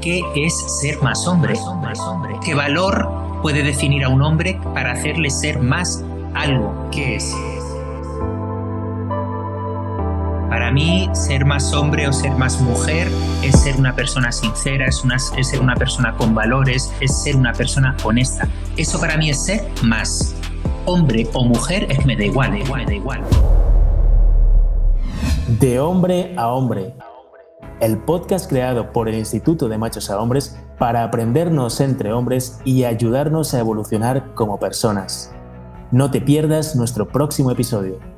[0.00, 1.54] ¿Qué es ser más hombre?
[2.42, 6.02] ¿Qué valor puede definir a un hombre para hacerle ser más
[6.34, 6.88] algo?
[6.90, 7.36] ¿Qué es?
[10.48, 13.08] Para mí, ser más hombre o ser más mujer
[13.42, 15.02] es ser una persona sincera, es,
[15.42, 18.48] ser una persona con valores, es ser una persona honesta.
[18.78, 20.34] Eso para mí es ser más.
[20.86, 23.20] Hombre o mujer es me da igual, igual, me da igual.
[25.46, 26.94] De hombre a hombre.
[27.80, 32.84] El podcast creado por el Instituto de Machos a Hombres para aprendernos entre hombres y
[32.84, 35.32] ayudarnos a evolucionar como personas.
[35.90, 38.09] No te pierdas nuestro próximo episodio.